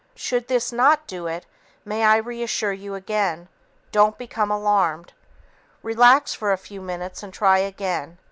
[0.15, 1.45] Should this not do it,
[1.85, 3.49] may I reassure you again,
[3.91, 5.13] DON'T BECOME ALARMED.
[5.83, 8.17] Relax for a few minutes and try again.